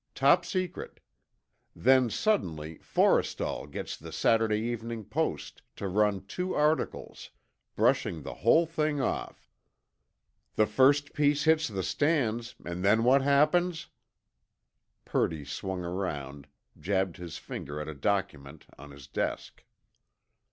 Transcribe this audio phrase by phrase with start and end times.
[0.15, 0.99] Top secret.
[1.75, 7.29] Then suddenly, Forrestal gets the Saturday Evening Post to run two articles,
[7.75, 9.47] brushing the whole thing off.
[10.55, 13.89] The first piece hits the stands—and then what happens?"
[15.05, 16.47] Purdy swung around,
[16.79, 18.89] jabbed his finger at a document on.
[18.89, 19.63] his desk.